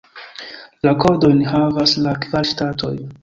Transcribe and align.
La 0.87 0.93
kodojn 1.03 1.45
havas 1.51 1.95
la 2.07 2.17
kvar 2.25 2.53
ŝtatoj. 2.55 2.93